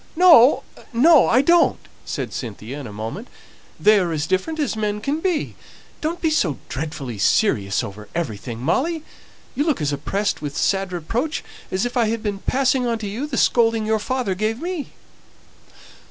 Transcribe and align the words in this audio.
"No, 0.15 0.63
no, 0.91 1.27
I 1.29 1.43
don't!" 1.43 1.77
said 2.05 2.33
Cynthia 2.33 2.79
in 2.79 2.87
a 2.87 2.91
moment. 2.91 3.27
"They 3.79 3.99
are 3.99 4.11
as 4.11 4.25
different 4.25 4.57
as 4.59 4.75
men 4.75 4.99
can 4.99 5.19
be. 5.19 5.53
Don't 6.01 6.19
be 6.19 6.31
so 6.31 6.57
dreadfully 6.69 7.19
serious 7.19 7.83
over 7.83 8.07
everything, 8.15 8.57
Molly. 8.61 9.03
You 9.53 9.63
look 9.63 9.79
as 9.79 9.93
oppressed 9.93 10.41
with 10.41 10.57
sad 10.57 10.91
reproach, 10.91 11.43
as 11.69 11.85
if 11.85 11.97
I 11.97 12.07
had 12.07 12.23
been 12.23 12.39
passing 12.39 12.87
on 12.87 12.97
to 12.97 13.07
you 13.07 13.27
the 13.27 13.37
scolding 13.37 13.85
your 13.85 13.99
father 13.99 14.33
gave 14.33 14.59
me." 14.59 14.93